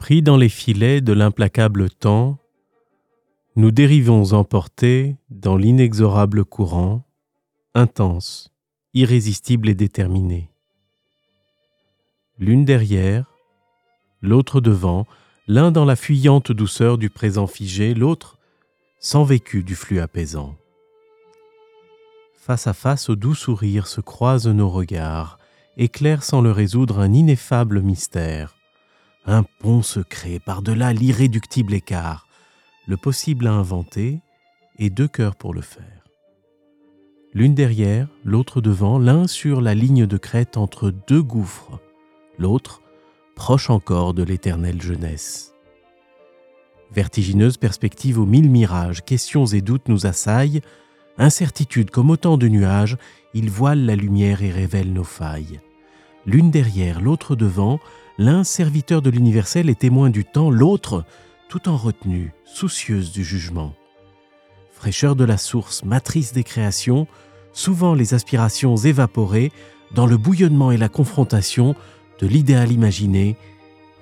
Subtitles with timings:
[0.00, 2.38] Pris dans les filets de l'implacable temps,
[3.54, 7.04] nous dérivons emportés dans l'inexorable courant,
[7.74, 8.50] intense,
[8.94, 10.50] irrésistible et déterminé.
[12.38, 13.26] L'une derrière,
[14.22, 15.06] l'autre devant,
[15.46, 18.38] l'un dans la fuyante douceur du présent figé, l'autre
[19.00, 20.56] sans vécu du flux apaisant.
[22.36, 25.38] Face à face au doux sourire se croisent nos regards,
[25.76, 28.56] éclairent sans le résoudre un ineffable mystère,
[29.26, 32.26] un pont secret par-delà l'irréductible écart,
[32.86, 34.20] le possible à inventer
[34.78, 36.04] et deux cœurs pour le faire.
[37.32, 41.78] L'une derrière, l'autre devant, l'un sur la ligne de crête entre deux gouffres,
[42.38, 42.82] l'autre
[43.36, 45.54] proche encore de l'éternelle jeunesse.
[46.92, 50.60] Vertigineuse perspective aux mille mirages, questions et doutes nous assaillent,
[51.18, 52.96] incertitude comme autant de nuages,
[53.32, 55.60] ils voilent la lumière et révèlent nos failles.
[56.26, 57.80] L'une derrière, l'autre devant,
[58.18, 61.04] l'un serviteur de l'universel et témoin du temps, l'autre
[61.48, 63.74] tout en retenue, soucieuse du jugement.
[64.72, 67.06] Fraîcheur de la source, matrice des créations,
[67.52, 69.52] souvent les aspirations évaporées
[69.94, 71.74] dans le bouillonnement et la confrontation
[72.20, 73.36] de l'idéal imaginé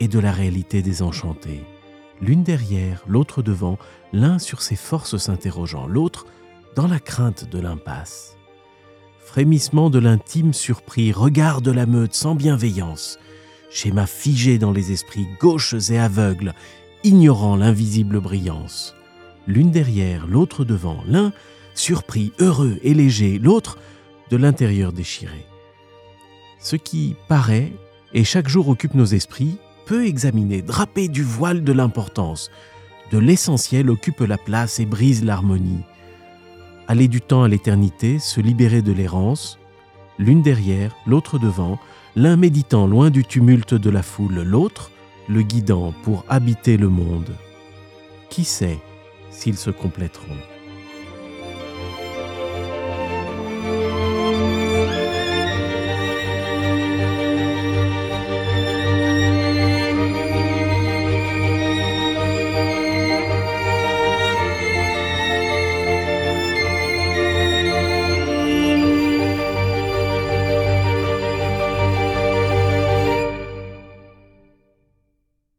[0.00, 1.64] et de la réalité désenchantée.
[2.20, 3.78] L'une derrière, l'autre devant,
[4.12, 6.26] l'un sur ses forces s'interrogeant, l'autre
[6.74, 8.37] dans la crainte de l'impasse.
[9.28, 13.18] Frémissement de l'intime surpris, regard de la meute sans bienveillance,
[13.70, 16.54] schéma figé dans les esprits gauches et aveugles,
[17.04, 18.96] ignorant l'invisible brillance.
[19.46, 21.34] L'une derrière, l'autre devant, l'un
[21.74, 23.76] surpris, heureux et léger, l'autre
[24.30, 25.44] de l'intérieur déchiré.
[26.58, 27.74] Ce qui paraît
[28.14, 32.50] et chaque jour occupe nos esprits, peut examiner, drapé du voile de l'importance,
[33.12, 35.84] de l'essentiel occupe la place et brise l'harmonie.
[36.90, 39.58] Aller du temps à l'éternité, se libérer de l'errance,
[40.18, 41.78] l'une derrière, l'autre devant,
[42.16, 44.90] l'un méditant loin du tumulte de la foule, l'autre
[45.28, 47.36] le guidant pour habiter le monde.
[48.30, 48.78] Qui sait
[49.30, 50.57] s'ils se compléteront?